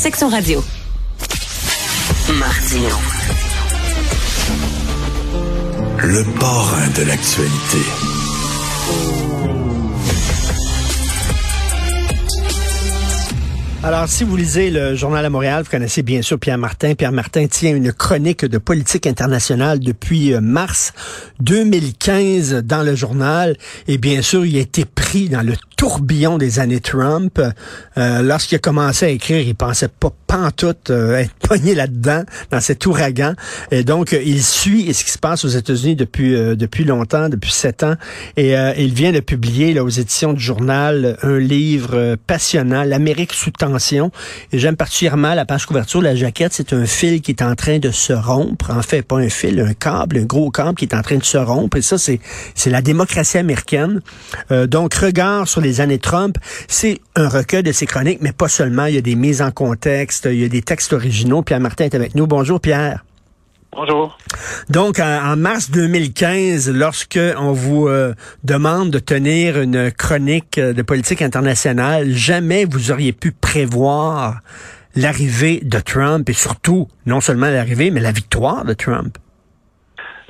Section 0.00 0.28
Radio. 0.28 0.62
Martino. 2.38 2.96
Le 5.98 6.38
parrain 6.38 6.86
de 6.96 7.02
l'actualité. 7.02 7.78
Alors, 13.82 14.08
si 14.08 14.22
vous 14.22 14.36
lisez 14.36 14.70
le 14.70 14.94
Journal 14.94 15.24
à 15.24 15.30
Montréal, 15.30 15.62
vous 15.62 15.70
connaissez 15.70 16.02
bien 16.02 16.20
sûr 16.22 16.38
Pierre 16.38 16.58
Martin. 16.58 16.94
Pierre 16.94 17.12
Martin 17.12 17.46
tient 17.46 17.74
une 17.74 17.92
chronique 17.92 18.44
de 18.44 18.58
politique 18.58 19.06
internationale 19.06 19.78
depuis 19.78 20.34
euh, 20.34 20.40
mars 20.40 20.92
2015 21.40 22.62
dans 22.64 22.82
le 22.82 22.94
journal. 22.94 23.56
Et 23.86 23.98
bien 23.98 24.20
sûr, 24.22 24.44
il 24.44 24.56
a 24.56 24.60
été 24.60 24.84
pris 24.84 25.28
dans 25.28 25.42
le 25.42 25.54
tourbillon 25.78 26.36
des 26.36 26.58
années 26.58 26.80
Trump. 26.80 27.40
Euh, 27.96 28.22
Lorsqu'il 28.22 28.56
a 28.56 28.58
commencé 28.58 29.06
à 29.06 29.08
écrire, 29.08 29.40
il 29.40 29.54
pensait 29.54 29.88
pas 29.88 30.12
pantoute 30.28 30.90
euh, 30.90 31.16
être 31.16 31.34
pogné 31.48 31.74
là-dedans, 31.74 32.22
dans 32.52 32.60
cet 32.60 32.86
ouragan. 32.86 33.32
Et 33.72 33.82
donc, 33.82 34.12
euh, 34.12 34.22
il 34.24 34.44
suit 34.44 34.94
ce 34.94 35.02
qui 35.02 35.10
se 35.10 35.18
passe 35.18 35.44
aux 35.44 35.48
États-Unis 35.48 35.96
depuis 35.96 36.36
euh, 36.36 36.54
depuis 36.54 36.84
longtemps, 36.84 37.28
depuis 37.28 37.50
sept 37.50 37.82
ans. 37.82 37.94
Et 38.36 38.52
il 38.76 38.92
vient 38.92 39.12
de 39.12 39.20
publier 39.20 39.72
là, 39.72 39.82
aux 39.82 39.88
éditions 39.88 40.34
du 40.34 40.40
journal 40.40 41.16
un 41.22 41.38
livre 41.38 42.16
passionnant, 42.26 42.84
L'Amérique 42.84 43.32
sous 43.32 43.50
tension. 43.50 44.10
Et 44.52 44.58
j'aime 44.58 44.76
particulièrement 44.76 45.34
la 45.34 45.46
page 45.46 45.64
couverture, 45.64 46.02
la 46.02 46.14
jaquette. 46.14 46.52
C'est 46.52 46.74
un 46.74 46.84
fil 46.84 47.22
qui 47.22 47.30
est 47.30 47.42
en 47.42 47.54
train 47.54 47.78
de 47.78 47.90
se 47.90 48.12
rompre. 48.12 48.70
En 48.70 48.82
fait, 48.82 49.02
pas 49.02 49.16
un 49.16 49.30
fil, 49.30 49.60
un 49.60 49.72
câble, 49.72 50.18
un 50.18 50.24
gros 50.24 50.50
câble 50.50 50.74
qui 50.74 50.84
est 50.84 50.94
en 50.94 51.00
train 51.00 51.16
de 51.16 51.24
se 51.24 51.38
rompre. 51.38 51.78
Et 51.78 51.82
ça, 51.82 51.96
c'est 51.96 52.20
c'est 52.54 52.70
la 52.70 52.82
démocratie 52.82 53.38
américaine. 53.38 54.02
donc, 54.50 54.94
regard 54.94 55.48
sur 55.48 55.60
les 55.60 55.67
les 55.68 55.80
années 55.80 55.98
Trump, 55.98 56.36
c'est 56.66 57.00
un 57.14 57.28
recueil 57.28 57.62
de 57.62 57.72
ses 57.72 57.86
chroniques, 57.86 58.20
mais 58.22 58.32
pas 58.32 58.48
seulement. 58.48 58.86
Il 58.86 58.94
y 58.94 58.98
a 58.98 59.02
des 59.02 59.14
mises 59.14 59.42
en 59.42 59.50
contexte, 59.50 60.26
il 60.30 60.40
y 60.40 60.44
a 60.44 60.48
des 60.48 60.62
textes 60.62 60.92
originaux. 60.92 61.42
Pierre 61.42 61.60
Martin 61.60 61.84
est 61.84 61.94
avec 61.94 62.14
nous. 62.14 62.26
Bonjour, 62.26 62.60
Pierre. 62.60 63.04
Bonjour. 63.72 64.16
Donc, 64.70 64.98
en, 64.98 65.36
mars 65.36 65.70
2015, 65.70 66.70
lorsque 66.70 67.20
on 67.36 67.52
vous 67.52 67.86
euh, 67.86 68.14
demande 68.42 68.90
de 68.90 68.98
tenir 68.98 69.60
une 69.60 69.92
chronique 69.92 70.58
de 70.58 70.82
politique 70.82 71.20
internationale, 71.20 72.10
jamais 72.12 72.64
vous 72.64 72.90
auriez 72.90 73.12
pu 73.12 73.30
prévoir 73.30 74.40
l'arrivée 74.96 75.60
de 75.62 75.78
Trump 75.80 76.28
et 76.30 76.32
surtout, 76.32 76.88
non 77.04 77.20
seulement 77.20 77.50
l'arrivée, 77.50 77.90
mais 77.90 78.00
la 78.00 78.12
victoire 78.12 78.64
de 78.64 78.72
Trump. 78.72 79.18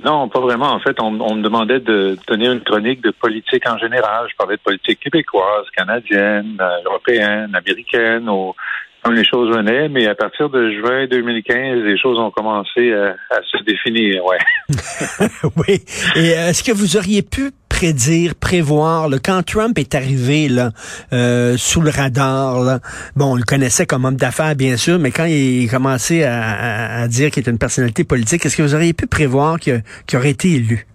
Non, 0.04 0.28
pas 0.28 0.40
vraiment. 0.40 0.72
En 0.72 0.80
fait, 0.80 1.00
on, 1.00 1.10
me 1.10 1.42
demandait 1.42 1.80
de 1.80 2.16
tenir 2.26 2.52
une 2.52 2.60
chronique 2.60 3.02
de 3.02 3.10
politique 3.10 3.68
en 3.68 3.78
général. 3.78 4.26
Je 4.30 4.36
parlais 4.36 4.56
de 4.56 4.62
politique 4.62 5.00
québécoise, 5.00 5.66
canadienne, 5.76 6.56
euh, 6.60 6.84
européenne, 6.86 7.52
américaine, 7.54 8.28
ou 8.28 8.54
comme 9.02 9.14
les 9.14 9.24
choses 9.24 9.54
venaient. 9.54 9.88
Mais 9.88 10.06
à 10.06 10.14
partir 10.14 10.50
de 10.50 10.70
juin 10.70 11.06
2015, 11.06 11.82
les 11.82 11.98
choses 11.98 12.18
ont 12.18 12.30
commencé 12.30 12.92
à, 12.92 13.40
se 13.42 13.62
définir. 13.64 14.24
Ouais. 14.24 14.38
oui. 15.56 15.82
Et 16.14 16.32
euh, 16.32 16.50
est-ce 16.50 16.62
que 16.62 16.72
vous 16.72 16.96
auriez 16.96 17.22
pu 17.22 17.50
prédire, 17.78 18.34
prévoir. 18.34 19.08
quand 19.24 19.44
Trump 19.44 19.78
est 19.78 19.94
arrivé 19.94 20.48
là, 20.48 20.70
euh, 21.12 21.56
sous 21.56 21.80
le 21.80 21.90
radar, 21.90 22.80
bon, 23.14 23.34
on 23.34 23.36
le 23.36 23.44
connaissait 23.44 23.86
comme 23.86 24.04
homme 24.04 24.16
d'affaires, 24.16 24.56
bien 24.56 24.76
sûr, 24.76 24.98
mais 24.98 25.12
quand 25.12 25.26
il 25.26 25.68
commençait 25.70 26.24
à, 26.24 27.02
à, 27.02 27.06
dire 27.06 27.30
qu'il 27.30 27.42
était 27.42 27.52
une 27.52 27.58
personnalité 27.58 28.02
politique, 28.02 28.44
est-ce 28.44 28.56
que 28.56 28.62
vous 28.62 28.74
auriez 28.74 28.94
pu 28.94 29.06
prévoir 29.06 29.60
qu'il 29.60 29.80
aurait 30.16 30.30
été 30.30 30.54
élu? 30.54 30.86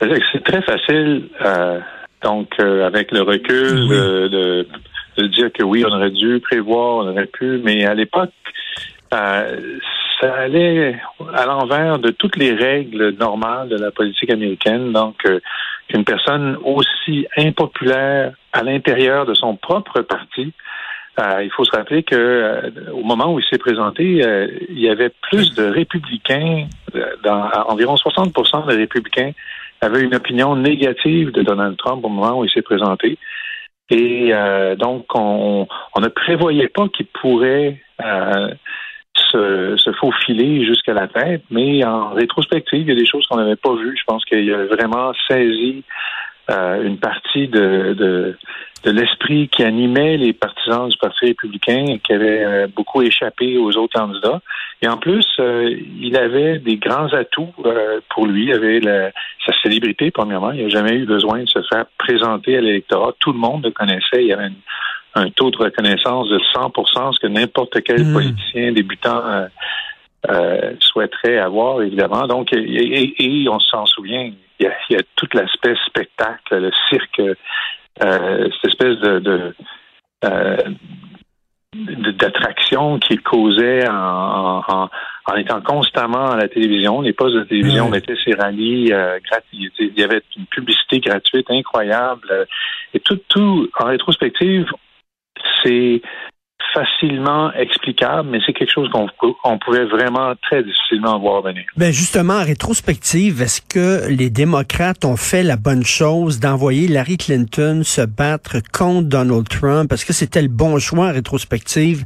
C'est 0.00 0.44
très 0.44 0.60
facile, 0.60 1.30
euh, 1.42 1.80
donc 2.22 2.48
euh, 2.60 2.86
avec 2.86 3.10
le 3.10 3.22
recul, 3.22 3.88
de, 3.88 4.66
de, 5.16 5.26
dire 5.28 5.50
que 5.50 5.62
oui, 5.62 5.82
on 5.88 5.94
aurait 5.94 6.10
dû 6.10 6.40
prévoir, 6.40 6.96
on 6.96 7.08
aurait 7.08 7.30
pu, 7.38 7.62
mais 7.64 7.86
à 7.86 7.94
l'époque, 7.94 8.32
ça 10.24 10.34
allait 10.36 10.98
à 11.34 11.44
l'envers 11.44 11.98
de 11.98 12.10
toutes 12.10 12.36
les 12.36 12.54
règles 12.54 13.10
normales 13.18 13.68
de 13.68 13.76
la 13.76 13.90
politique 13.90 14.30
américaine. 14.30 14.92
Donc, 14.92 15.16
euh, 15.26 15.40
qu'une 15.88 16.04
personne 16.04 16.56
aussi 16.64 17.26
impopulaire 17.36 18.32
à 18.52 18.62
l'intérieur 18.62 19.26
de 19.26 19.34
son 19.34 19.56
propre 19.56 20.00
parti, 20.00 20.52
euh, 21.20 21.42
il 21.44 21.50
faut 21.50 21.64
se 21.64 21.76
rappeler 21.76 22.02
que 22.02 22.14
euh, 22.14 22.70
au 22.92 23.02
moment 23.02 23.34
où 23.34 23.38
il 23.38 23.44
s'est 23.50 23.58
présenté, 23.58 24.22
il 24.70 24.80
y 24.80 24.88
avait 24.88 25.12
plus 25.30 25.54
de 25.54 25.64
républicains, 25.64 26.68
dans, 27.22 27.50
environ 27.68 27.96
60% 27.96 28.68
des 28.68 28.76
républicains 28.76 29.32
avaient 29.80 30.00
une 30.00 30.14
opinion 30.14 30.56
négative 30.56 31.32
de 31.32 31.42
Donald 31.42 31.76
Trump 31.76 32.02
au 32.04 32.08
moment 32.08 32.38
où 32.38 32.44
il 32.44 32.50
s'est 32.50 32.62
présenté. 32.62 33.18
Et 33.90 34.32
donc, 34.78 35.04
on, 35.14 35.66
on, 35.94 36.00
ne 36.00 36.08
prévoyait 36.08 36.68
pas 36.68 36.88
qu'il 36.88 37.04
pourrait 37.06 37.82
se, 39.34 39.92
faufiler 40.00 40.64
jusqu'à 40.64 40.94
la 40.94 41.08
tête, 41.08 41.42
mais 41.50 41.84
en 41.84 42.10
rétrospective, 42.10 42.82
il 42.82 42.88
y 42.88 42.92
a 42.92 42.94
des 42.94 43.06
choses 43.06 43.26
qu'on 43.26 43.36
n'avait 43.36 43.56
pas 43.56 43.74
vues. 43.74 43.96
Je 43.98 44.04
pense 44.04 44.24
qu'il 44.24 44.52
a 44.52 44.64
vraiment 44.66 45.12
saisi 45.28 45.84
euh, 46.50 46.82
une 46.82 46.98
partie 46.98 47.48
de 47.48 48.36
l'esprit 48.84 49.48
qui 49.48 49.62
animait 49.62 50.18
les 50.18 50.34
partisans 50.34 50.88
du 50.88 50.96
Parti 50.98 51.26
républicain 51.26 51.86
et 51.88 51.98
qui 52.00 52.12
avait 52.12 52.44
euh, 52.44 52.66
beaucoup 52.74 53.00
échappé 53.00 53.56
aux 53.56 53.74
autres 53.78 53.98
candidats. 53.98 54.42
Et 54.82 54.88
en 54.88 54.98
plus, 54.98 55.26
euh, 55.38 55.74
il 56.00 56.16
avait 56.16 56.58
des 56.58 56.76
grands 56.76 57.12
atouts 57.14 57.54
pour 58.10 58.26
lui. 58.26 58.44
Il 58.44 58.52
avait 58.52 59.12
sa 59.46 59.52
célébrité, 59.62 60.10
premièrement. 60.10 60.52
Il 60.52 60.64
n'a 60.64 60.68
jamais 60.68 60.96
eu 60.96 61.06
besoin 61.06 61.42
de 61.42 61.48
se 61.48 61.62
faire 61.62 61.86
présenter 61.96 62.58
à 62.58 62.60
l'électorat. 62.60 63.14
Tout 63.20 63.32
le 63.32 63.38
monde 63.38 63.64
le 63.64 63.70
connaissait. 63.70 64.22
Il 64.22 64.26
y 64.26 64.32
avait 64.32 64.48
une 64.48 64.62
un 65.14 65.30
taux 65.30 65.50
de 65.50 65.56
reconnaissance 65.56 66.28
de 66.28 66.40
100 66.52 66.72
ce 67.12 67.20
que 67.20 67.26
n'importe 67.26 67.82
quel 67.82 68.04
hmm. 68.04 68.12
politicien 68.12 68.72
débutant 68.72 69.22
euh, 69.26 69.46
euh, 70.30 70.72
souhaiterait 70.80 71.38
avoir, 71.38 71.82
évidemment. 71.82 72.26
Donc, 72.26 72.48
et, 72.52 73.46
on 73.48 73.60
s'en 73.60 73.86
souvient, 73.86 74.30
il 74.58 74.66
y, 74.90 74.96
a, 74.96 75.02
tout 75.16 75.28
l'aspect 75.34 75.74
spectacle, 75.86 76.56
le 76.56 76.70
cirque, 76.88 77.20
euh, 78.02 78.48
cette 78.50 78.72
espèce 78.72 78.98
de, 78.98 79.18
de 79.18 79.54
d'attraction 82.18 82.98
qu'il 82.98 83.20
causait 83.20 83.88
en, 83.88 84.62
en, 84.68 84.88
en, 85.26 85.36
étant 85.36 85.60
constamment 85.60 86.30
à 86.30 86.36
la 86.36 86.48
télévision. 86.48 87.00
Les 87.00 87.12
postes 87.12 87.34
de 87.34 87.42
télévision 87.42 87.88
mettaient 87.88 88.16
ses 88.24 88.34
rallyes 88.34 88.92
euh, 88.92 89.18
gratuits. 89.28 89.72
Il 89.78 89.98
y 89.98 90.04
avait 90.04 90.22
une 90.36 90.46
publicité 90.46 91.00
gratuite 91.00 91.50
incroyable. 91.50 92.46
Et 92.94 93.00
tout, 93.00 93.18
tout, 93.28 93.68
en 93.78 93.86
rétrospective, 93.86 94.66
c'est 95.62 96.02
facilement 96.74 97.52
explicable, 97.52 98.28
mais 98.30 98.38
c'est 98.44 98.52
quelque 98.52 98.72
chose 98.72 98.90
qu'on 98.90 99.58
pouvait 99.58 99.84
vraiment 99.84 100.34
très 100.42 100.62
difficilement 100.62 101.18
voir 101.18 101.42
venir. 101.42 101.64
Ben 101.76 101.92
justement, 101.92 102.34
en 102.34 102.44
rétrospective, 102.44 103.40
est-ce 103.40 103.62
que 103.62 104.08
les 104.08 104.28
démocrates 104.28 105.04
ont 105.04 105.16
fait 105.16 105.42
la 105.42 105.56
bonne 105.56 105.84
chose 105.84 106.40
d'envoyer 106.40 106.88
Larry 106.88 107.16
Clinton 107.16 107.82
se 107.84 108.02
battre 108.02 108.56
contre 108.72 109.08
Donald 109.08 109.48
Trump? 109.48 109.92
Est-ce 109.92 110.04
que 110.04 110.12
c'était 110.12 110.42
le 110.42 110.48
bon 110.48 110.78
choix 110.78 111.06
en 111.08 111.12
rétrospective? 111.12 112.04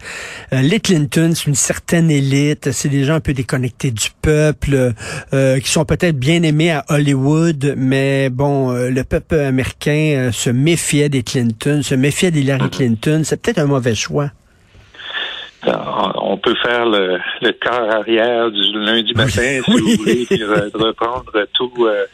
Euh, 0.53 0.61
les 0.61 0.81
Clinton, 0.81 1.33
c'est 1.35 1.47
une 1.47 1.55
certaine 1.55 2.11
élite, 2.11 2.71
c'est 2.73 2.89
des 2.89 3.05
gens 3.05 3.15
un 3.15 3.21
peu 3.21 3.33
déconnectés 3.33 3.91
du 3.91 4.09
peuple, 4.23 4.93
euh, 5.33 5.59
qui 5.61 5.71
sont 5.71 5.85
peut-être 5.85 6.19
bien 6.19 6.43
aimés 6.43 6.73
à 6.73 6.85
Hollywood, 6.89 7.75
mais 7.77 8.29
bon, 8.31 8.73
euh, 8.73 8.91
le 8.91 9.05
peuple 9.05 9.37
américain 9.37 10.31
se 10.33 10.51
méfiait 10.51 11.09
des 11.09 11.23
Clinton, 11.23 11.81
se 11.83 11.95
méfiait 11.95 12.31
d'Hillary 12.31 12.67
mm-hmm. 12.67 12.71
Clinton. 12.71 13.23
C'est 13.25 13.41
peut-être 13.41 13.59
un 13.59 13.67
mauvais 13.67 13.95
choix 13.95 14.31
on 15.67 16.37
peut 16.39 16.55
faire 16.63 16.87
le, 16.87 17.19
le 17.43 17.53
quart 17.53 17.91
arrière 17.91 18.51
du 18.51 18.73
lundi 18.73 19.13
matin, 19.15 19.61
si 19.65 19.71
vous 19.71 19.97
voulez, 19.99 20.27
puis 20.27 20.45
reprendre 20.45 21.33
tout, 21.55 21.73
euh, 21.81 22.07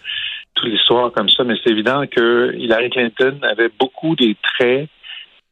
toute 0.54 0.68
l'histoire 0.68 1.12
comme 1.12 1.28
ça. 1.28 1.44
Mais 1.44 1.54
c'est 1.62 1.70
évident 1.70 2.04
que 2.06 2.54
Hillary 2.56 2.90
Clinton 2.90 3.38
avait 3.42 3.70
beaucoup 3.78 4.16
des 4.16 4.36
traits 4.42 4.88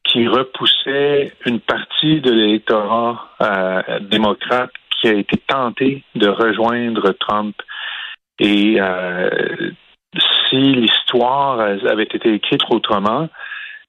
qui 0.04 0.26
repoussaient 0.26 1.32
une 1.46 1.60
partie 1.60 2.20
de 2.20 2.30
l'électorat 2.30 3.28
euh, 3.40 4.00
démocrate 4.00 4.70
qui 4.90 5.08
a 5.08 5.14
été 5.14 5.36
tenté 5.46 6.02
de 6.14 6.28
rejoindre 6.28 7.12
Trump. 7.12 7.54
Et 8.38 8.76
euh, 8.80 9.70
si 10.48 10.56
l'histoire 10.56 11.60
avait 11.60 12.02
été 12.02 12.34
écrite 12.34 12.62
autrement, 12.70 13.28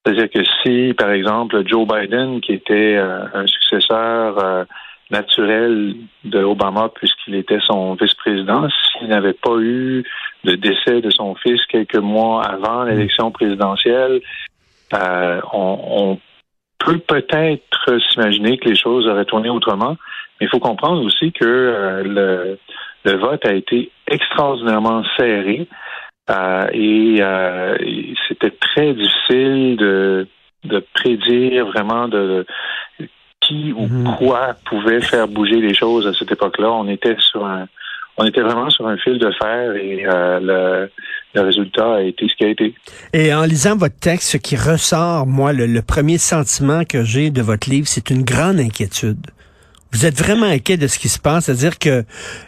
c'est-à-dire 0.03 0.29
que 0.29 0.43
si, 0.61 0.93
par 0.93 1.11
exemple, 1.11 1.63
Joe 1.65 1.87
Biden, 1.87 2.41
qui 2.41 2.53
était 2.53 2.95
euh, 2.97 3.25
un 3.33 3.47
successeur 3.47 4.37
euh, 4.37 4.65
naturel 5.11 5.95
de 6.25 6.43
Obama 6.43 6.89
puisqu'il 6.93 7.35
était 7.35 7.59
son 7.65 7.93
vice-président, 7.93 8.67
s'il 8.69 9.07
n'avait 9.07 9.33
pas 9.33 9.55
eu 9.59 10.03
le 10.43 10.57
décès 10.57 10.99
de 10.99 11.09
son 11.09 11.35
fils 11.35 11.61
quelques 11.69 11.95
mois 11.95 12.43
avant 12.43 12.83
l'élection 12.83 13.31
présidentielle, 13.31 14.21
euh, 14.93 15.41
on, 15.53 16.19
peut 16.79 16.97
peut-être 16.97 17.97
s'imaginer 18.09 18.57
que 18.57 18.67
les 18.67 18.75
choses 18.75 19.07
auraient 19.07 19.23
tourné 19.23 19.49
autrement, 19.49 19.95
mais 20.41 20.47
il 20.47 20.49
faut 20.49 20.59
comprendre 20.59 21.01
aussi 21.05 21.31
que 21.31 22.03
le, 22.03 22.59
le 23.05 23.17
vote 23.17 23.45
a 23.45 23.53
été 23.53 23.89
extraordinairement 24.05 25.01
serré. 25.15 25.65
Euh, 26.29 26.67
euh, 26.73 27.77
et 27.79 28.13
c'était 28.27 28.51
très 28.51 28.93
difficile 28.93 29.75
de, 29.77 30.27
de 30.63 30.85
prédire 30.93 31.65
vraiment 31.67 32.07
de, 32.07 32.45
qui 33.41 33.73
ou 33.73 33.87
mhm. 33.87 34.15
quoi 34.17 34.55
pouvait 34.65 35.01
faire 35.01 35.27
bouger 35.27 35.59
les 35.59 35.73
choses 35.73 36.07
à 36.07 36.13
cette 36.13 36.31
époque-là. 36.31 36.71
On 36.71 36.87
était 36.87 37.15
sur 37.19 37.45
un, 37.45 37.67
on 38.17 38.25
était 38.25 38.41
vraiment 38.41 38.69
sur 38.69 38.87
un 38.87 38.95
fil 38.97 39.19
de 39.19 39.31
fer 39.31 39.75
et 39.75 40.05
euh, 40.05 40.39
le, 40.39 40.91
le, 41.33 41.41
résultat 41.41 41.95
a 41.95 42.01
été 42.01 42.27
ce 42.29 42.35
qui 42.35 42.45
a 42.45 42.49
été. 42.49 42.73
Et 43.11 43.33
en 43.33 43.43
lisant 43.43 43.75
votre 43.75 43.99
texte, 43.99 44.29
ce 44.31 44.37
qui 44.37 44.55
ressort, 44.55 45.25
moi, 45.25 45.51
le, 45.51 45.81
premier 45.81 46.17
sentiment 46.17 46.83
que 46.85 47.03
j'ai 47.03 47.31
de 47.31 47.41
votre 47.41 47.69
livre, 47.69 47.87
c'est 47.87 48.09
une 48.09 48.23
grande 48.23 48.59
inquiétude. 48.59 49.27
Vous 49.91 50.05
êtes 50.05 50.17
vraiment 50.17 50.47
inquiet 50.47 50.77
de 50.77 50.87
ce 50.87 50.97
qui 50.97 51.09
se 51.09 51.19
passe, 51.19 51.45
c'est-à-dire 51.45 51.77
que 51.77 52.03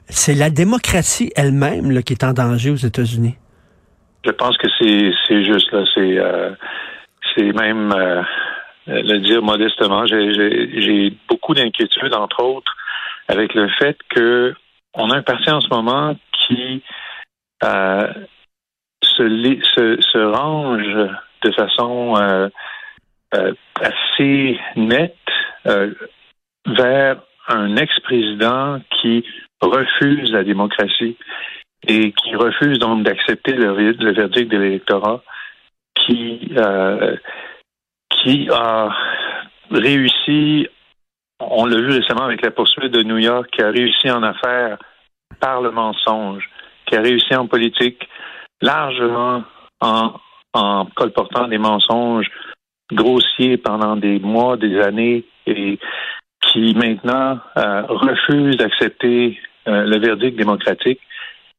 c'est 0.08 0.34
la 0.34 0.50
démocratie 0.50 1.32
elle-même 1.36 2.02
qui 2.04 2.14
est 2.14 2.24
en 2.24 2.34
danger 2.34 2.72
aux 2.72 2.76
États-Unis. 2.76 3.36
Je 4.26 4.32
pense 4.32 4.58
que 4.58 4.68
c'est 4.80 5.44
juste 5.44 5.72
là, 5.72 5.84
c'est 5.94 6.18
euh, 6.18 6.52
même 7.54 7.94
euh, 7.94 8.24
le 8.88 9.20
dire 9.20 9.44
modestement. 9.44 10.06
J'ai 10.08 11.14
beaucoup 11.30 11.54
d'inquiétudes, 11.54 12.14
entre 12.14 12.44
autres, 12.44 12.76
avec 13.28 13.54
le 13.54 13.68
fait 13.70 13.98
que 14.10 14.56
on 14.96 15.12
a 15.12 15.18
un 15.18 15.22
parti 15.22 15.50
en 15.52 15.62
ce 15.62 15.68
moment 15.70 16.16
qui 16.32 16.82
euh, 17.64 18.08
se, 19.04 19.24
se, 20.02 20.18
range 20.18 21.12
de 21.44 21.52
façon 21.52 22.16
assez 23.82 24.60
nette 24.76 25.16
vers 26.66 27.18
un 27.48 27.76
ex-président 27.76 28.80
qui 28.90 29.24
refuse 29.62 30.32
la 30.32 30.44
démocratie 30.44 31.18
et 31.88 32.12
qui 32.12 32.36
refuse 32.36 32.80
donc 32.80 33.04
d'accepter 33.04 33.54
le, 33.54 33.72
verdict 34.12 34.52
de 34.52 34.58
l'électorat, 34.58 35.22
qui 35.96 36.52
qui 38.10 38.50
a 38.52 38.90
réussi 39.72 40.68
on 41.40 41.66
l'a 41.66 41.78
vu 41.78 41.90
récemment 41.90 42.24
avec 42.24 42.42
la 42.42 42.52
poursuite 42.52 42.92
de 42.92 43.04
New 43.04 43.18
York, 43.18 43.50
qui 43.52 43.62
a 43.62 43.70
réussi 43.70 44.10
en 44.10 44.24
affaires 44.24 44.78
par 45.40 45.62
le 45.62 45.72
mensonge, 45.72 46.50
qui 46.86 46.96
a 46.96 47.02
réussi 47.02 47.36
en 47.36 47.48
politique 47.48 48.08
largement 48.62 49.44
en, 49.82 50.14
en 50.54 50.86
colportant 50.96 51.48
des 51.48 51.58
mensonges 51.58 52.30
grossiers 52.92 53.58
pendant 53.58 53.96
des 53.96 54.20
mois, 54.20 54.58
des 54.58 54.80
années, 54.80 55.26
et 55.46 55.80
qui 56.42 56.74
maintenant 56.76 57.40
euh, 57.58 57.82
refuse 57.88 58.58
d'accepter 58.58 59.40
euh, 59.68 59.84
le 59.84 59.98
verdict 60.00 60.38
démocratique. 60.38 61.02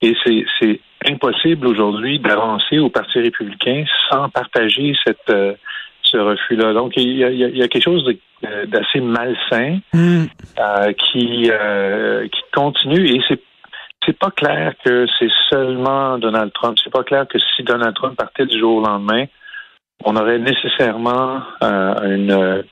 Et 0.03 0.15
c'est 0.25 0.81
impossible 1.07 1.67
aujourd'hui 1.67 2.19
d'avancer 2.19 2.79
au 2.79 2.91
Parti 2.91 3.21
républicain 3.21 3.85
sans 4.11 4.29
partager 4.29 4.95
cette, 5.05 5.31
euh, 5.31 5.55
ce 6.03 6.17
refus-là. 6.17 6.73
Donc, 6.73 6.93
il 6.97 7.17
y, 7.17 7.25
a, 7.25 7.31
il 7.31 7.57
y, 7.57 7.63
a, 7.63 7.69
quelque 7.69 7.85
chose 7.85 8.05
d'assez 8.43 9.01
malsain 9.01 9.79
hmm. 9.93 10.25
euh, 10.59 10.93
qui, 10.93 11.51
euh, 11.51 12.29
qui 12.29 12.41
continue 12.53 13.07
et 13.07 13.21
c'est 13.29 13.41
c'est 14.05 14.17
pas 14.17 14.31
clair 14.31 14.73
que 14.85 15.07
c'est 15.19 15.31
seulement 15.51 16.17
Donald 16.19 16.53
Trump. 16.53 16.79
C'est 16.83 16.93
pas 16.93 17.03
clair 17.03 17.27
que 17.27 17.39
si 17.39 17.65
Donald 17.65 17.95
Trump 17.97 18.17
partait 18.17 18.47
du 18.47 18.57
jour 18.57 18.77
au 18.77 18.81
lendemain, 18.81 19.25
on 20.05 20.15
aurait 20.15 20.39
nécessairement 20.39 21.43
euh, 21.65 22.15
une 22.15 22.65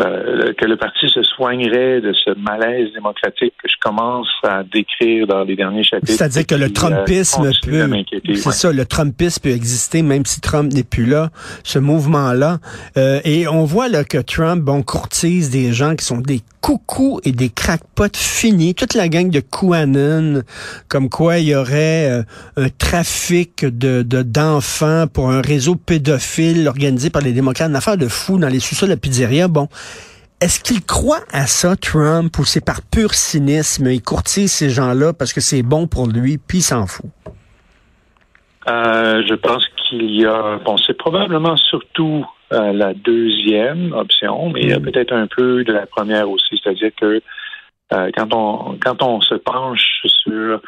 euh, 0.00 0.52
que 0.54 0.64
le 0.64 0.76
parti 0.76 1.08
se 1.08 1.22
soignerait 1.22 2.00
de 2.00 2.12
ce 2.12 2.36
malaise 2.36 2.92
démocratique 2.94 3.54
que 3.62 3.68
je 3.68 3.76
commence 3.80 4.26
à 4.42 4.64
décrire 4.64 5.28
dans 5.28 5.44
les 5.44 5.54
derniers 5.54 5.84
chapitres. 5.84 6.10
C'est-à-dire 6.10 6.44
que 6.44 6.56
le 6.56 6.64
euh, 6.64 6.68
Trumpisme 6.68 7.50
peut, 7.62 7.88
c'est 8.34 8.50
ça, 8.50 8.72
le 8.72 8.86
Trumpisme 8.86 9.42
peut 9.42 9.50
exister 9.50 10.02
même 10.02 10.26
si 10.26 10.40
Trump 10.40 10.72
n'est 10.72 10.82
plus 10.82 11.06
là, 11.06 11.30
ce 11.62 11.78
mouvement-là. 11.78 12.58
Euh, 12.96 13.20
et 13.24 13.46
on 13.46 13.64
voit 13.64 13.88
là 13.88 14.02
que 14.02 14.18
Trump, 14.18 14.62
bon, 14.62 14.82
courtise 14.82 15.50
des 15.50 15.72
gens 15.72 15.94
qui 15.94 16.04
sont 16.04 16.18
des 16.18 16.40
coucous 16.64 17.20
et 17.24 17.32
des 17.32 17.50
crackpots 17.50 18.16
finis, 18.16 18.74
toute 18.74 18.94
la 18.94 19.08
gang 19.08 19.28
de 19.28 19.40
QAnon, 19.40 20.44
comme 20.88 21.10
quoi 21.10 21.36
il 21.36 21.48
y 21.48 21.54
aurait 21.54 22.24
un 22.56 22.68
trafic 22.70 23.66
de 23.66 24.02
d'enfants 24.22 25.04
pour 25.06 25.28
un 25.30 25.42
réseau 25.42 25.74
pédophile 25.74 26.66
organisé 26.66 27.10
par 27.10 27.20
les 27.20 27.34
démocrates, 27.34 27.68
une 27.68 27.76
affaire 27.76 27.98
de 27.98 28.08
fou 28.08 28.38
dans 28.38 28.48
les 28.48 28.60
sous-sols 28.60 28.88
de 28.88 28.94
la 28.94 28.98
pizzeria. 28.98 29.46
Bon, 29.46 29.68
est-ce 30.40 30.58
qu'il 30.58 30.82
croit 30.82 31.20
à 31.34 31.46
ça, 31.46 31.76
Trump, 31.76 32.38
ou 32.38 32.46
c'est 32.46 32.64
par 32.64 32.80
pur 32.80 33.12
cynisme? 33.12 33.88
Il 33.90 34.00
courtise 34.00 34.50
ces 34.50 34.70
gens-là 34.70 35.12
parce 35.12 35.34
que 35.34 35.42
c'est 35.42 35.62
bon 35.62 35.86
pour 35.86 36.06
lui, 36.06 36.38
puis 36.38 36.58
il 36.58 36.62
s'en 36.62 36.86
fout? 36.86 37.10
Euh, 38.68 39.22
je 39.28 39.34
pense 39.34 39.64
qu'il 39.86 40.10
y 40.18 40.24
a, 40.24 40.58
bon, 40.64 40.78
c'est 40.78 40.96
probablement 40.96 41.58
surtout 41.58 42.24
euh, 42.52 42.72
la 42.72 42.94
deuxième 42.94 43.92
option, 43.92 44.50
mais 44.50 44.62
il 44.62 44.70
y 44.70 44.72
a 44.72 44.78
mm. 44.78 44.82
peut-être 44.82 45.12
un 45.12 45.26
peu 45.26 45.64
de 45.64 45.72
la 45.72 45.86
première 45.86 46.30
aussi, 46.30 46.60
c'est-à-dire 46.62 46.90
que 47.00 47.20
euh, 47.92 48.10
quand 48.16 48.34
on 48.34 48.78
quand 48.78 49.02
on 49.02 49.20
se 49.20 49.34
penche 49.34 50.02
sur 50.04 50.60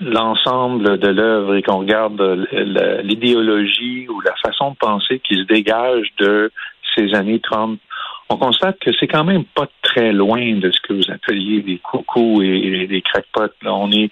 l'ensemble 0.00 0.98
de 0.98 1.08
l'œuvre 1.08 1.56
et 1.56 1.62
qu'on 1.62 1.78
regarde 1.78 2.46
l'idéologie 3.02 4.06
ou 4.08 4.20
la 4.20 4.34
façon 4.36 4.70
de 4.70 4.76
penser 4.76 5.18
qui 5.18 5.34
se 5.34 5.42
dégage 5.42 6.06
de 6.18 6.52
ces 6.94 7.14
années 7.14 7.40
Trump, 7.40 7.80
on 8.28 8.36
constate 8.36 8.78
que 8.80 8.90
c'est 8.98 9.06
quand 9.06 9.24
même 9.24 9.44
pas 9.44 9.68
très 9.82 10.12
loin 10.12 10.56
de 10.56 10.70
ce 10.70 10.80
que 10.80 10.92
vous 10.94 11.10
appeliez 11.10 11.60
des 11.60 11.78
coucous 11.78 12.42
et, 12.42 12.86
des 12.86 13.02
crackpots. 13.02 13.52
on 13.64 13.92
est, 13.92 14.10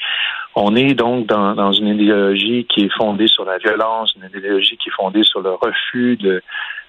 on 0.54 0.76
est 0.76 0.94
donc 0.94 1.26
dans, 1.26 1.54
dans, 1.54 1.72
une 1.72 1.88
idéologie 1.88 2.66
qui 2.68 2.84
est 2.84 2.92
fondée 2.92 3.26
sur 3.26 3.44
la 3.44 3.58
violence, 3.58 4.14
une 4.16 4.38
idéologie 4.38 4.76
qui 4.76 4.90
est 4.90 4.92
fondée 4.92 5.22
sur 5.22 5.40
le 5.40 5.52
refus 5.54 6.16
de, 6.16 6.42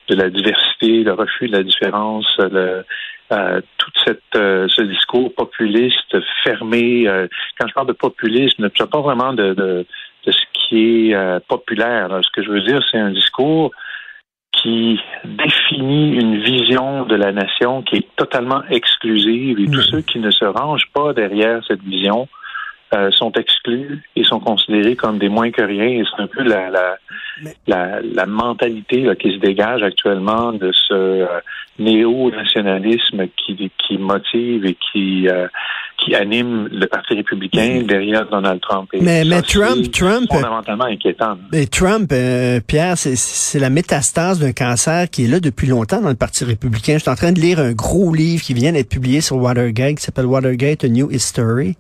de 0.09 0.15
la 0.15 0.29
diversité, 0.29 1.03
le 1.03 1.13
refus 1.13 1.47
de 1.47 1.57
la 1.57 1.63
différence, 1.63 2.27
le, 2.39 2.83
euh, 3.31 3.61
tout 3.77 3.91
cette, 4.05 4.21
euh, 4.35 4.67
ce 4.69 4.81
discours 4.81 5.33
populiste 5.33 6.17
fermé. 6.43 7.07
Euh, 7.07 7.27
quand 7.57 7.67
je 7.67 7.73
parle 7.73 7.87
de 7.87 7.93
populisme, 7.93 8.69
je 8.75 8.83
ne 8.83 8.87
pas 8.87 9.01
vraiment 9.01 9.33
de, 9.33 9.53
de, 9.53 9.85
de, 10.25 10.31
ce 10.31 10.43
qui 10.53 11.09
est 11.09 11.15
euh, 11.15 11.39
populaire. 11.47 12.09
Ce 12.21 12.29
que 12.31 12.43
je 12.43 12.49
veux 12.49 12.61
dire, 12.61 12.81
c'est 12.91 12.99
un 12.99 13.11
discours 13.11 13.71
qui 14.63 14.97
définit 15.25 16.15
une 16.15 16.41
vision 16.41 17.05
de 17.05 17.15
la 17.15 17.33
nation 17.33 17.81
qui 17.81 17.97
est 17.97 18.07
totalement 18.15 18.63
exclusive 18.69 19.59
et 19.59 19.65
tous 19.65 19.81
ceux 19.81 20.01
qui 20.01 20.19
ne 20.19 20.31
se 20.31 20.45
rangent 20.45 20.89
pas 20.93 21.13
derrière 21.13 21.61
cette 21.67 21.83
vision 21.83 22.29
euh, 22.93 23.11
sont 23.11 23.31
exclus 23.33 24.01
et 24.15 24.23
sont 24.23 24.39
considérés 24.39 24.95
comme 24.95 25.19
des 25.19 25.27
moins 25.27 25.51
que 25.51 25.61
rien. 25.61 25.85
Et 25.85 26.03
c'est 26.05 26.21
un 26.21 26.27
peu 26.27 26.43
la, 26.43 26.69
la, 26.69 26.97
la, 27.67 27.99
la 28.01 28.25
mentalité 28.25 29.01
là, 29.01 29.15
qui 29.15 29.33
se 29.33 29.37
dégage 29.37 29.83
actuellement 29.83 30.53
de 30.53 30.71
ce 30.71 30.93
euh, 30.93 31.27
néo-nationalisme 31.79 33.27
qui, 33.37 33.71
qui 33.85 33.97
motive 33.97 34.65
et 34.65 34.77
qui, 34.91 35.27
euh, 35.27 35.47
qui 36.03 36.15
anime 36.15 36.67
le 36.71 36.85
Parti 36.87 37.15
républicain 37.15 37.81
derrière 37.87 38.27
Donald 38.29 38.59
Trump. 38.61 38.89
mais, 38.93 39.23
mais 39.25 39.41
Trump, 39.41 39.91
Trump, 39.91 40.27
fondamentalement 40.29 40.85
inquiétant. 40.85 41.37
Mais 41.51 41.65
Trump, 41.65 42.11
euh, 42.11 42.59
Pierre, 42.65 42.97
c'est 42.97 43.59
la 43.59 43.69
métastase 43.69 44.39
d'un 44.39 44.51
cancer 44.51 45.09
qui 45.09 45.25
est 45.25 45.27
là 45.27 45.39
depuis 45.39 45.67
longtemps 45.67 46.01
dans 46.01 46.09
le 46.09 46.15
Parti 46.15 46.43
républicain. 46.43 46.93
Je 46.93 46.99
suis 46.99 47.09
en 47.09 47.15
train 47.15 47.31
de 47.31 47.39
lire 47.39 47.59
un 47.59 47.71
gros 47.71 48.13
livre 48.13 48.43
qui 48.43 48.53
vient 48.53 48.71
d'être 48.71 48.89
publié 48.89 49.21
sur 49.21 49.37
Watergate, 49.37 49.95
qui 49.95 50.03
s'appelle 50.03 50.25
Watergate: 50.25 50.83
A 50.83 50.87
New 50.87 51.09
History, 51.11 51.75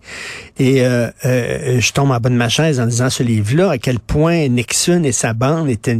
et 0.57 0.85
euh, 0.85 1.07
euh, 1.25 1.79
je 1.79 1.93
tombe 1.93 2.11
en 2.11 2.19
bas 2.19 2.29
de 2.29 2.35
ma 2.35 2.49
chaise 2.49 2.79
en 2.79 2.85
lisant 2.85 3.09
ce 3.09 3.23
livre-là 3.23 3.71
à 3.71 3.77
quel 3.77 3.99
point 3.99 4.47
Nixon 4.47 5.03
et 5.03 5.11
sa 5.11 5.33
bande 5.43 5.69
étaient 5.69 5.99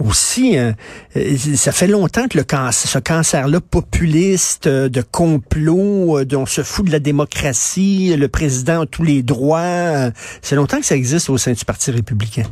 aussi, 0.00 0.56
hein, 0.56 0.72
euh, 1.16 1.36
ça 1.36 1.72
fait 1.72 1.86
longtemps 1.86 2.26
que 2.28 2.38
le 2.38 2.44
cancer, 2.44 2.88
ce 2.88 2.98
cancer-là 2.98 3.58
populiste, 3.60 4.66
euh, 4.66 4.88
de 4.88 5.02
complot, 5.02 6.18
euh, 6.18 6.24
dont 6.24 6.42
on 6.42 6.46
se 6.46 6.62
fout 6.62 6.86
de 6.86 6.92
la 6.92 7.00
démocratie, 7.00 8.16
le 8.16 8.28
président 8.28 8.82
a 8.82 8.86
tous 8.86 9.02
les 9.02 9.22
droits, 9.22 10.10
c'est 10.42 10.56
longtemps 10.56 10.78
que 10.78 10.86
ça 10.86 10.96
existe 10.96 11.28
au 11.28 11.36
sein 11.36 11.52
du 11.52 11.64
Parti 11.64 11.90
républicain. 11.90 12.48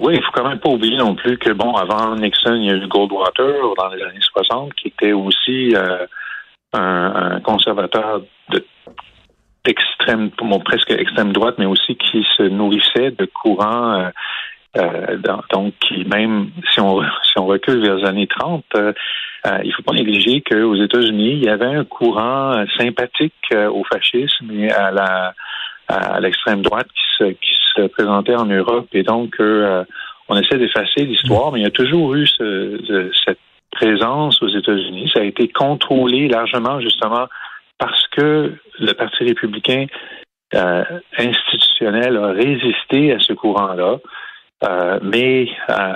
Oui, 0.00 0.14
il 0.16 0.22
faut 0.22 0.32
quand 0.34 0.48
même 0.48 0.58
pas 0.58 0.70
oublier 0.70 0.96
non 0.96 1.14
plus 1.14 1.38
que, 1.38 1.50
bon, 1.50 1.74
avant 1.74 2.16
Nixon, 2.16 2.54
il 2.54 2.64
y 2.64 2.70
a 2.70 2.74
eu 2.74 2.88
Goldwater 2.88 3.54
dans 3.76 3.88
les 3.88 4.02
années 4.02 4.18
60, 4.20 4.74
qui 4.74 4.88
était 4.88 5.12
aussi 5.12 5.74
un, 6.72 7.40
conservateur 7.40 8.22
de 8.50 8.64
extrême, 9.66 10.30
presque 10.64 10.90
extrême 10.90 11.32
droite, 11.32 11.56
mais 11.58 11.66
aussi 11.66 11.96
qui 11.96 12.24
se 12.36 12.42
nourrissait 12.42 13.12
de 13.12 13.26
courants 13.26 14.10
donc, 15.52 15.74
même 16.06 16.50
si 16.72 16.80
on, 16.80 17.00
recule 17.46 17.80
vers 17.80 17.96
les 17.96 18.04
années 18.04 18.26
30, 18.26 18.64
euh, 18.76 18.92
euh, 19.46 19.58
il 19.62 19.68
ne 19.68 19.72
faut 19.74 19.82
pas 19.82 19.92
négliger 19.92 20.40
qu'aux 20.40 20.74
États-Unis, 20.74 21.32
il 21.32 21.44
y 21.44 21.48
avait 21.48 21.66
un 21.66 21.84
courant 21.84 22.64
sympathique 22.78 23.34
au 23.52 23.84
fascisme 23.84 24.50
et 24.52 24.70
à 24.70 24.90
la 24.90 25.34
à 25.86 26.18
l'extrême 26.18 26.62
droite 26.62 26.86
qui 26.86 27.02
se, 27.18 27.24
qui 27.32 27.54
se 27.76 27.82
présentait 27.88 28.34
en 28.34 28.46
Europe. 28.46 28.88
Et 28.94 29.02
donc, 29.02 29.36
on 29.38 30.36
essaie 30.36 30.56
d'effacer 30.56 31.04
l'histoire, 31.04 31.52
mais 31.52 31.60
il 31.60 31.64
y 31.64 31.66
a 31.66 31.70
toujours 31.70 32.14
eu 32.14 32.26
ce, 32.26 33.10
cette 33.26 33.38
présence 33.70 34.42
aux 34.42 34.48
États-Unis. 34.48 35.10
Ça 35.12 35.20
a 35.20 35.24
été 35.24 35.48
contrôlé 35.48 36.26
largement, 36.28 36.80
justement, 36.80 37.26
parce 37.76 38.06
que 38.16 38.54
le 38.78 38.92
Parti 38.94 39.24
républicain 39.24 39.84
institutionnel 41.18 42.16
a 42.16 42.28
résisté 42.28 43.12
à 43.12 43.18
ce 43.18 43.34
courant-là. 43.34 43.98
Euh, 44.64 44.98
mais 45.02 45.48
euh, 45.70 45.94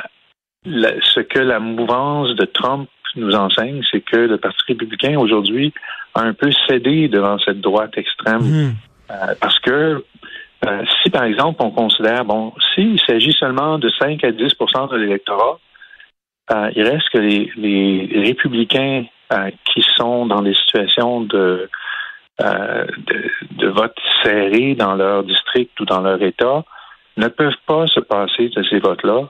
ce 0.65 1.21
que 1.21 1.39
la 1.39 1.61
mouvance 1.61 2.35
de 2.35 2.45
Trump 2.45 2.89
nous 3.17 3.35
enseigne, 3.35 3.83
c'est 3.91 4.01
que 4.01 4.17
le 4.17 4.37
Parti 4.39 4.59
républicain 4.69 5.19
aujourd'hui 5.19 5.73
a 6.15 6.23
un 6.23 6.35
peu 6.35 6.51
cédé 6.69 7.09
devant 7.09 7.39
cette 7.39 7.61
droite 7.61 7.97
extrême. 7.97 8.43
Mhm. 8.43 8.75
Euh, 9.11 9.35
parce 9.41 9.59
que 9.61 10.05
si, 11.03 11.11
par 11.11 11.23
exemple, 11.23 11.63
on 11.63 11.71
considère, 11.71 12.25
bon, 12.25 12.53
s'il 12.75 13.01
s'agit 13.01 13.33
seulement 13.33 13.79
de 13.79 13.89
5 14.01 14.23
à 14.25 14.33
10% 14.33 14.91
de 14.91 14.97
l'électorat, 14.97 15.59
il 16.75 16.83
reste 16.83 17.09
que 17.11 17.19
les, 17.19 17.53
les 17.57 18.21
républicains 18.27 19.05
qui 19.65 19.85
sont 19.97 20.27
dans 20.27 20.43
des 20.43 20.55
situations 20.55 21.21
de, 21.21 21.71
de, 22.41 23.31
de, 23.53 23.69
vote 23.69 23.97
serré 24.23 24.75
dans 24.75 24.95
leur 24.95 25.23
district 25.23 25.79
ou 25.81 25.85
dans 25.85 26.01
leur 26.01 26.21
État 26.23 26.65
ne 27.19 27.29
peuvent 27.29 27.53
pas 27.67 27.87
se 27.87 28.01
passer 28.01 28.49
de 28.49 28.63
ces 28.63 28.79
votes-là. 28.79 29.29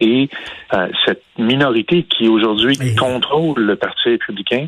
Et 0.00 0.28
cette 1.06 1.22
minorité 1.38 2.02
qui 2.02 2.28
aujourd'hui 2.28 2.76
contrôle 2.96 3.62
le 3.62 3.76
Parti 3.76 4.10
républicain, 4.10 4.66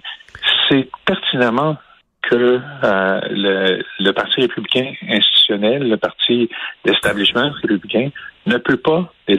c'est 0.68 0.88
pertinemment 1.04 1.76
que 2.28 2.60
euh, 2.84 3.80
le, 4.00 4.12
Parti 4.12 4.40
républicain 4.40 4.92
institutionnel, 5.08 5.88
le 5.88 5.96
parti 5.96 6.48
d'establishment 6.84 7.50
républicain, 7.62 8.10
ne 8.46 8.56
peut 8.56 8.78
pas 8.78 9.12
les 9.28 9.36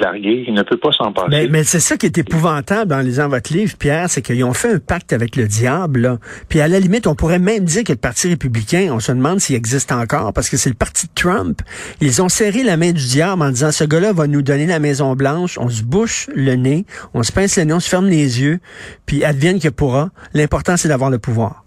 il 0.48 0.54
ne 0.54 0.62
peut 0.62 0.78
pas 0.78 0.92
s'en 0.92 1.12
passer. 1.12 1.48
Mais, 1.50 1.64
c'est 1.64 1.80
ça 1.80 1.98
qui 1.98 2.06
est 2.06 2.18
épouvantable 2.18 2.94
en 2.94 3.00
lisant 3.00 3.28
votre 3.28 3.52
livre, 3.52 3.76
Pierre, 3.78 4.08
c'est 4.10 4.22
qu'ils 4.22 4.44
ont 4.44 4.54
fait 4.54 4.74
un 4.74 4.80
pacte 4.80 5.14
avec 5.14 5.36
le 5.36 5.48
diable. 5.48 6.02
Là. 6.02 6.18
Puis 6.48 6.62
à 6.62 6.68
la 6.68 6.80
limite, 6.80 7.08
on 7.08 7.16
pourrait 7.16 7.40
même 7.40 7.66
dire 7.66 7.84
que 7.84 7.92
le 7.92 7.98
Parti 7.98 8.28
républicain, 8.28 8.90
on 8.92 9.00
se 9.00 9.12
demande 9.12 9.40
s'il 9.40 9.56
existe 9.56 9.92
encore, 9.92 10.32
parce 10.34 10.50
que 10.50 10.58
c'est 10.58 10.70
le 10.70 10.76
parti 10.76 11.08
de 11.08 11.14
Trump. 11.16 11.62
Ils 12.02 12.22
ont 12.22 12.30
serré 12.30 12.64
la 12.64 12.78
main 12.78 12.92
du 12.92 13.06
diable 13.06 13.42
en 13.42 13.50
disant, 13.50 13.72
ce 13.72 13.84
gars-là 13.84 14.14
va 14.14 14.28
nous 14.28 14.44
donner 14.44 14.68
la 14.68 14.80
Maison 14.80 15.16
Blanche, 15.16 15.58
on 15.58 15.70
se 15.70 15.84
bouche 15.84 16.30
le 16.36 16.56
nez, 16.56 16.86
on 17.16 17.24
se 17.24 17.32
pince 17.32 17.58
le 17.58 17.64
nez, 17.64 17.74
on 17.74 17.80
se 17.80 17.90
ferme 17.90 18.08
les 18.08 18.42
yeux, 18.42 18.60
puis 19.08 19.24
advienne 19.24 19.60
que 19.60 19.70
pourra. 19.70 20.10
L'important, 20.34 20.78
c'est 20.78 20.88
d'avoir 20.88 21.10
le 21.10 21.18
pouvoir. 21.18 21.64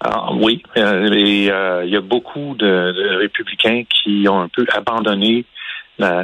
Ah, 0.00 0.32
oui, 0.32 0.62
euh, 0.76 1.10
euh, 1.10 1.82
il 1.84 1.90
y 1.90 1.96
a 1.96 2.00
beaucoup 2.00 2.54
de, 2.54 3.18
républicains 3.18 3.82
qui 3.84 4.26
ont 4.28 4.40
un 4.40 4.48
peu 4.48 4.64
abandonné 4.72 5.44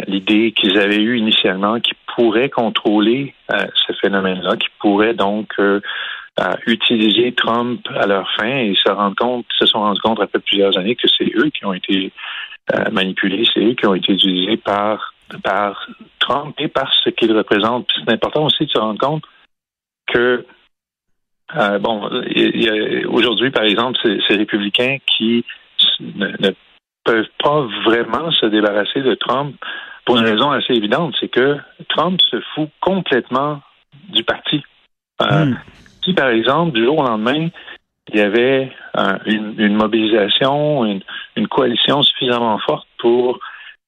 l'idée 0.07 0.53
qu'ils 0.53 0.79
avaient 0.79 1.03
eue 1.03 1.19
initialement, 1.19 1.81
qui 1.81 1.95
pourraient 2.15 2.49
contrôler 2.49 3.35
euh, 3.51 3.67
ce 3.89 3.93
phénomène-là, 3.95 4.57
qui 4.57 4.69
pourraient 4.79 5.15
donc 5.15 5.55
utiliser 6.67 7.33
Trump 7.33 7.81
à 7.97 8.07
leur 8.07 8.31
fin 8.37 8.57
et 8.59 8.75
se 8.77 8.91
rendre 8.91 9.17
compte, 9.17 9.47
se 9.59 9.67
sont 9.67 9.81
rendus 9.81 10.01
compte 10.01 10.21
après 10.21 10.39
plusieurs 10.39 10.77
années 10.79 10.95
que 10.95 11.09
c'est 11.09 11.31
eux 11.37 11.51
qui 11.51 11.65
ont 11.65 11.73
été 11.73 12.13
manipulés, 12.93 13.45
c'est 13.53 13.65
eux 13.65 13.75
qui 13.75 13.87
ont 13.87 13.95
été 13.95 14.13
utilisés 14.13 14.57
par 14.57 15.13
par 15.43 15.89
Trump 16.21 16.55
et 16.59 16.69
par 16.69 16.93
ce 16.93 17.11
qu'il 17.11 17.33
représente. 17.37 17.89
C'est 17.97 18.13
important 18.13 18.45
aussi 18.45 18.67
de 18.67 18.71
se 18.71 18.79
rendre 18.79 18.99
compte 18.99 19.25
que 20.07 20.47
euh, 21.57 21.79
bon, 21.79 22.11
aujourd'hui, 23.09 23.51
par 23.51 23.65
exemple, 23.65 23.99
ces, 24.03 24.37
républicains 24.37 24.99
qui 25.07 25.45
ne, 26.01 26.51
peuvent 27.05 27.29
pas 27.39 27.67
vraiment 27.85 28.31
se 28.31 28.47
débarrasser 28.47 29.03
de 29.03 29.15
Trump 29.15 29.55
pour 30.05 30.19
une 30.19 30.25
raison 30.25 30.51
assez 30.51 30.75
évidente, 30.75 31.15
c'est 31.21 31.29
que 31.29 31.59
Trump 31.89 32.21
se 32.31 32.41
fout 32.55 32.69
complètement 32.81 33.61
du 34.09 34.25
parti. 34.25 34.63
Euh, 35.23 35.47
hmm. 35.47 35.59
Si, 36.03 36.13
par 36.13 36.29
exemple, 36.29 36.73
du 36.73 36.85
jour 36.85 36.99
au 36.99 37.03
lendemain, 37.03 37.49
il 38.13 38.19
y 38.19 38.21
avait 38.21 38.71
une, 39.27 39.75
mobilisation, 39.75 40.85
une, 40.85 41.01
une, 41.37 41.49
coalition 41.49 42.03
suffisamment 42.03 42.59
forte 42.59 42.87
pour 42.99 43.39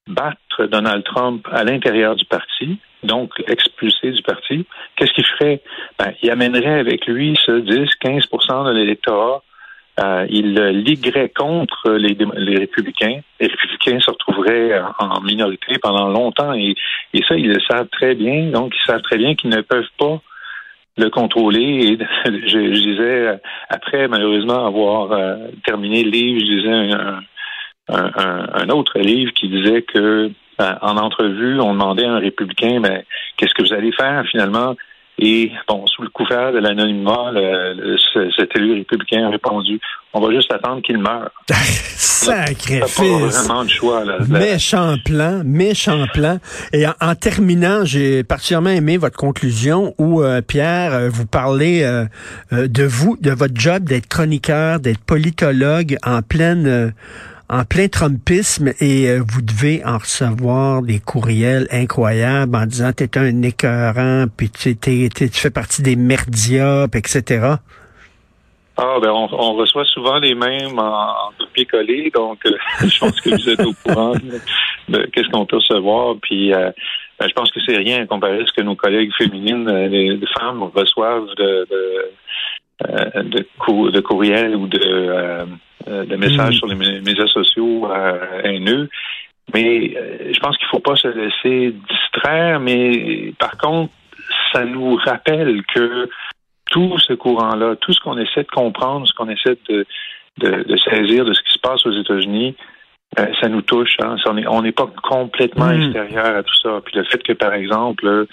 battre 0.07 0.67
Donald 0.71 1.05
Trump 1.05 1.47
à 1.53 1.65
l'intérieur 1.65 2.17
du 2.17 2.25
parti, 2.25 2.79
donc 3.07 3.33
expulsé 3.47 4.11
du 4.11 4.23
parti, 4.23 4.67
qu'est-ce 4.97 5.13
qu'il 5.13 5.27
ferait? 5.27 5.61
Ben, 5.99 6.13
il 6.23 6.31
amènerait 6.31 6.79
avec 6.79 7.07
lui 7.07 7.39
ce 7.45 7.53
10-15% 7.53 8.67
de 8.67 8.73
l'électorat. 8.73 9.43
Euh, 9.99 10.27
il 10.29 10.55
liguerait 10.55 11.31
contre 11.31 11.93
les, 11.93 12.15
républicains. 12.59 13.21
Les 13.41 13.47
républicains 13.47 13.99
se 14.01 14.11
retrouveraient 14.11 14.79
en 14.99 15.23
minorité 15.23 15.79
pendant 15.81 16.09
longtemps 16.09 16.53
et, 16.53 16.75
ça, 17.27 17.35
ils 17.35 17.49
le 17.49 17.61
savent 17.61 17.89
très 17.89 18.15
bien. 18.15 18.51
Donc, 18.51 18.75
ils 18.75 18.87
savent 18.87 19.01
très 19.01 19.17
bien 19.17 19.35
qu'ils 19.35 19.51
ne 19.51 19.63
peuvent 19.63 19.89
pas 19.99 20.21
le 20.99 21.09
contrôler. 21.09 21.61
Et 21.61 21.99
je, 22.27 22.59
disais, 22.75 23.41
après, 23.71 24.07
malheureusement, 24.07 24.67
avoir 24.67 25.13
euh, 25.13 25.49
terminé 25.65 26.05
le 26.05 26.11
livre, 26.11 26.41
je 26.41 26.57
disais 26.57 26.93
un, 26.93 27.21
un, 27.89 28.69
autre 28.69 28.99
livre 28.99 29.33
qui 29.33 29.49
disait 29.49 29.83
que 29.83 29.99
euh, 29.99 30.29
en 30.59 30.97
entrevue, 30.97 31.61
on 31.61 31.73
demandait 31.73 32.07
à 32.07 32.13
un 32.13 32.19
républicain, 32.19 32.81
mais 32.81 32.89
ben, 32.89 33.03
qu'est-ce 33.37 33.55
que 33.55 33.63
vous 33.63 33.73
allez 33.73 33.93
faire 33.93 34.25
finalement? 34.31 34.75
Et 35.19 35.51
bon, 35.67 35.87
sous 35.87 36.03
le 36.03 36.11
couvert 36.11 36.53
de 36.53 36.59
l'anonymat, 36.59 37.33
cet 38.37 38.55
élu 38.55 38.75
républicain 38.75 39.27
a 39.27 39.31
répondu 39.31 39.81
On 40.13 40.21
va 40.21 40.31
juste 40.31 40.53
attendre 40.53 40.83
qu'il 40.83 40.99
meure. 40.99 41.31
Sacrifice. 41.49 42.91
vraiment 42.99 43.65
de 43.65 43.71
choix. 43.71 44.05
Là, 44.05 44.19
Méchant 44.29 44.97
plan, 45.03 45.43
méchant 45.43 46.05
plan. 46.13 46.39
Et 46.75 46.85
en, 46.87 47.15
terminant, 47.15 47.85
j'ai 47.85 48.25
particulièrement 48.25 48.71
aimé 48.71 48.99
votre 48.99 49.17
conclusion 49.17 49.95
où 49.97 50.23
euh, 50.23 50.43
Pierre, 50.43 50.93
euh, 50.93 51.09
vous 51.09 51.27
parlez 51.27 51.83
de 52.53 52.85
vous, 52.85 53.17
de 53.19 53.31
votre 53.31 53.55
job 53.55 53.85
d'être 53.85 54.09
chroniqueur, 54.09 54.81
d'être 54.81 55.03
politologue 55.03 55.97
en 56.05 56.21
pleine 56.21 56.93
en 57.49 57.65
plein 57.65 57.89
Trumpisme 57.89 58.73
et 58.81 59.09
euh, 59.09 59.23
vous 59.27 59.43
devez 59.43 59.85
en 59.85 59.99
recevoir 59.99 60.83
des 60.83 60.99
courriels 60.99 61.69
incroyables 61.71 62.57
en 62.57 62.67
disant 62.67 62.93
t'es 62.93 63.17
un 63.19 63.43
écœurant, 63.43 64.27
puis 64.37 64.51
tu, 64.51 64.77
fais 65.33 65.51
partie 65.51 65.83
des 65.83 65.97
merdias, 65.97 66.87
etc. 66.93 67.57
Ah 68.79 68.99
ben 69.01 69.11
on, 69.11 69.55
reçoit 69.55 69.87
souvent 69.87 70.19
les 70.19 70.35
mêmes 70.35 70.79
en, 70.79 70.83
en 70.83 71.31
copier-coller, 71.39 72.11
donc 72.15 72.45
euh, 72.45 72.57
je 72.87 72.99
pense 72.99 73.21
que 73.21 73.31
vous 73.31 73.49
êtes 73.49 73.65
au 73.65 73.73
courant 73.73 74.15
de, 74.89 75.07
qu'est-ce 75.07 75.29
qu'on 75.31 75.47
peut 75.47 75.57
recevoir. 75.57 76.17
Puis 76.21 76.53
euh, 76.53 76.71
ben, 77.19 77.29
je 77.29 77.33
pense 77.33 77.51
que 77.53 77.61
c'est 77.65 77.77
rien 77.77 78.05
comparé 78.07 78.43
à 78.43 78.47
ce 78.47 78.53
que 78.53 78.63
nos 78.63 78.77
collègues 78.77 79.13
féminines, 79.17 79.71
les, 79.87 80.21
femmes 80.39 80.65
reçoivent 80.75 81.35
de, 81.39 81.67
de, 81.71 82.11
de, 82.83 83.91
de 83.91 84.01
courriels 84.01 84.55
ou 84.55 84.67
de 84.67 85.47
euh, 85.89 86.05
de 86.05 86.17
messages 86.17 86.55
mm. 86.55 86.59
sur 86.59 86.67
les 86.67 86.75
médias 86.75 87.29
sociaux 87.29 87.89
euh, 87.89 88.43
haineux. 88.43 88.89
Mais 89.55 89.95
euh, 89.97 90.33
je 90.33 90.41
pense 90.41 90.57
qu'il 90.57 90.67
ne 90.67 90.71
faut 90.71 90.81
pas 90.81 90.97
se 90.97 91.07
laisser 91.07 91.77
distraire, 91.89 92.59
mais 92.59 93.33
par 93.39 93.57
contre, 93.57 93.93
ça 94.53 94.65
nous 94.65 94.97
rappelle 94.97 95.63
que 95.73 96.09
tout 96.73 96.99
ce 96.99 97.13
courant-là, 97.13 97.77
tout 97.77 97.93
ce 97.93 98.01
qu'on 98.01 98.19
essaie 98.19 98.43
de 98.43 98.49
comprendre, 98.49 99.07
ce 99.07 99.13
qu'on 99.13 99.29
essaie 99.29 99.57
de, 99.69 99.87
de, 100.39 100.77
saisir 100.91 101.25
de 101.25 101.33
ce 101.33 101.43
qui 101.43 101.53
se 101.53 101.61
passe 101.61 101.87
aux 101.87 101.93
États-Unis, 101.93 102.57
ça 103.41 103.49
nous 103.49 103.63
touche. 103.63 103.95
Hein. 104.01 104.17
On 104.49 104.63
n'est 104.63 104.73
pas 104.73 104.91
complètement 105.05 105.67
mm. 105.67 105.83
extérieur 105.83 106.37
à 106.37 106.43
tout 106.43 106.57
ça. 106.65 106.81
Puis 106.85 106.97
le 106.97 107.05
fait 107.05 107.23
que, 107.23 107.33
par 107.33 107.55
exemple, 107.55 108.27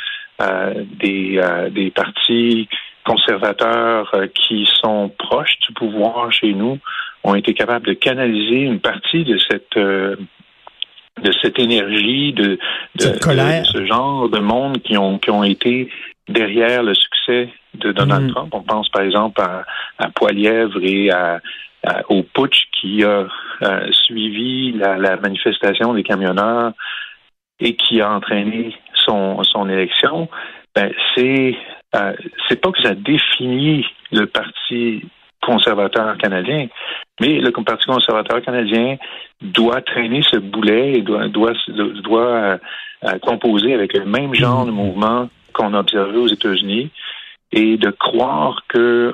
des, 0.99 1.39
des 1.69 1.91
partis 1.91 2.67
conservateurs 3.03 4.13
qui 4.33 4.67
sont 4.81 5.11
proches 5.17 5.57
du 5.67 5.73
pouvoir 5.73 6.31
chez 6.31 6.53
nous 6.53 6.79
ont 7.23 7.35
été 7.35 7.53
capables 7.53 7.85
de 7.85 7.93
canaliser 7.93 8.61
une 8.61 8.79
partie 8.79 9.23
de 9.23 9.37
cette 9.37 9.77
euh, 9.77 10.15
de 11.21 11.31
cette 11.43 11.59
énergie, 11.59 12.33
de, 12.33 12.57
de, 12.95 13.03
ce 13.03 13.85
genre 13.85 14.29
de 14.29 14.39
monde 14.39 14.81
qui 14.81 14.97
ont 14.97 15.19
qui 15.19 15.29
ont 15.29 15.43
été 15.43 15.89
derrière 16.27 16.81
le 16.83 16.93
succès 16.95 17.49
de 17.75 17.91
Donald 17.91 18.25
mm. 18.25 18.31
Trump. 18.31 18.53
On 18.53 18.63
pense 18.63 18.89
par 18.89 19.03
exemple 19.03 19.41
à, 19.41 19.63
à 19.99 20.09
Poilièvre 20.09 20.79
et 20.81 21.11
à, 21.11 21.39
au 22.09 22.23
putsch 22.23 22.63
qui 22.71 23.03
a 23.03 23.27
euh, 23.61 23.91
suivi 23.91 24.71
la, 24.71 24.97
la, 24.97 25.17
manifestation 25.17 25.93
des 25.93 26.03
camionneurs 26.03 26.71
et 27.59 27.75
qui 27.75 28.01
a 28.01 28.09
entraîné 28.09 28.75
son, 28.93 29.43
son 29.43 29.69
élection. 29.69 30.29
Ben, 30.75 30.91
c'est 31.13 31.55
euh, 31.95 32.13
c'est 32.47 32.59
pas 32.61 32.71
que 32.71 32.81
ça 32.81 32.95
définit 32.95 33.85
le 34.11 34.25
parti 34.25 35.03
conservateur 35.43 36.17
canadien. 36.17 36.67
Mais 37.19 37.39
le 37.39 37.51
Parti 37.51 37.85
conservateur 37.85 38.41
canadien 38.41 38.97
doit 39.41 39.81
traîner 39.81 40.21
ce 40.23 40.37
boulet 40.37 40.93
et 40.93 41.01
doit, 41.01 41.27
doit, 41.27 41.53
doit 41.67 42.27
euh, 42.27 42.57
euh, 43.05 43.19
composer 43.19 43.73
avec 43.73 43.93
le 43.93 44.05
même 44.05 44.33
genre 44.33 44.65
de 44.65 44.71
mouvement 44.71 45.29
qu'on 45.53 45.73
a 45.73 45.79
observé 45.79 46.17
aux 46.17 46.27
États-Unis 46.27 46.89
et 47.51 47.77
de 47.77 47.91
croire 47.91 48.63
que 48.67 49.13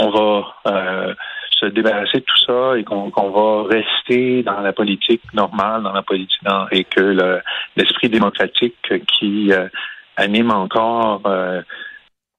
on 0.00 0.10
va 0.10 0.54
euh, 0.66 1.14
se 1.50 1.66
débarrasser 1.66 2.18
de 2.18 2.24
tout 2.24 2.44
ça 2.46 2.78
et 2.78 2.84
qu'on 2.84 3.10
va 3.10 3.68
rester 3.68 4.42
dans 4.42 4.60
la 4.60 4.72
politique 4.72 5.22
normale, 5.34 5.82
dans 5.82 5.92
la 5.92 6.02
politique 6.02 6.40
et 6.70 6.84
que 6.84 7.40
l'esprit 7.76 8.08
démocratique 8.08 8.76
qui 9.06 9.50
anime 10.16 10.52
encore 10.52 11.22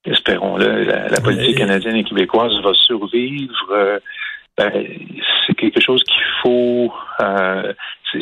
espérons-le, 0.05 0.83
la, 0.83 1.21
politique 1.21 1.57
canadienne 1.57 1.97
et 1.97 2.03
québécoise 2.03 2.53
va 2.61 2.73
survivre. 2.73 3.71
Euh, 3.71 3.99
ben, 4.57 4.71
c'est 5.47 5.53
quelque 5.55 5.79
chose 5.79 6.03
qu'il 6.03 6.23
faut 6.41 6.93
euh, 7.21 7.73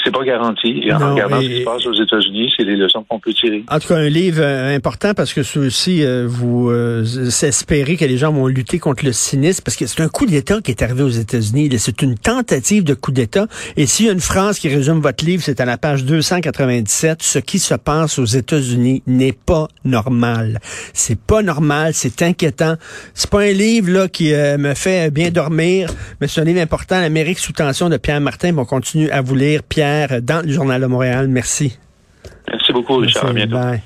c'est 0.03 0.12
pas 0.12 0.24
garanti. 0.24 0.82
Et 0.84 0.94
en 0.94 1.13
regardant 1.13 1.41
ce 1.41 1.48
qui 1.48 1.60
se 1.60 1.63
passe 1.63 1.86
aux 1.86 1.94
États-Unis, 1.94 2.51
c'est 2.58 2.63
les 2.63 2.75
leçons 2.75 3.06
qu'on 3.08 3.20
peut 3.20 3.34
tirer. 3.34 3.63
En 3.70 3.79
tout 3.79 3.88
cas, 3.88 3.98
un 3.98 4.10
livre 4.10 4.41
euh, 4.41 4.75
important 4.75 5.13
parce 5.13 5.34
que 5.34 5.44
ceci, 5.44 6.03
euh, 6.03 6.25
vous 6.27 6.70
euh, 6.70 7.03
espérez 7.41 7.96
que 7.96 8.06
les 8.06 8.17
gens 8.17 8.32
vont 8.32 8.48
lutter 8.48 8.79
contre 8.79 9.06
le 9.06 9.13
cynisme 9.13 9.62
parce 9.63 9.77
que 9.77 9.86
c'est 9.86 10.01
un 10.01 10.10
coup 10.10 10.25
d'État 10.25 10.62
qui 10.62 10.72
est 10.72 10.82
arrivé 10.82 11.03
aux 11.03 11.10
États-Unis. 11.10 11.70
C'est 11.77 12.01
une 12.01 12.15
tentative 12.15 12.84
de 12.84 12.94
coup 12.94 13.12
d'État. 13.12 13.48
Et 13.77 13.86
s'il 13.86 14.08
y 14.08 14.10
a 14.10 14.12
une 14.12 14.20
phrase 14.20 14.60
qui 14.60 14.67
résume 14.67 15.00
votre 15.00 15.24
livre, 15.24 15.44
c'est 15.46 15.62
à 15.62 15.65
la 15.65 15.77
page 15.77 16.03
297. 16.03 17.24
Ce 17.24 17.39
qui 17.39 17.60
se 17.60 17.75
passe 17.75 18.20
aux 18.20 18.25
États-Unis 18.25 19.03
n'est 19.08 19.34
pas 19.34 19.67
normal. 19.86 20.60
C'est 20.94 21.20
pas 21.20 21.41
normal. 21.41 21.94
C'est 21.94 22.22
inquiétant. 22.22 22.75
C'est 23.13 23.29
pas 23.29 23.41
un 23.41 23.51
livre 23.51 23.91
là 23.91 24.08
qui 24.08 24.32
me 24.34 24.74
fait 24.74 25.12
bien 25.12 25.29
dormir, 25.29 25.89
mais 26.20 26.27
c'est 26.27 26.41
un 26.41 26.44
livre 26.44 26.62
important. 26.62 27.00
L'Amérique 27.00 27.39
sous 27.39 27.53
tension 27.53 27.89
de 27.89 27.98
Pierre 27.98 28.22
Martin. 28.22 28.56
On 28.58 28.65
continue 28.65 29.10
à 29.12 29.22
vous 29.22 29.36
lire. 29.36 29.62
Pierre, 29.63 29.76
dans 29.77 30.46
le 30.46 30.51
Journal 30.51 30.81
de 30.81 30.88
Montréal. 30.88 31.27
Merci. 31.27 31.77
Merci 32.50 32.74
beaucoup, 32.74 32.98
Richard. 32.98 33.27
à 33.27 33.34
bientôt. 33.34 33.77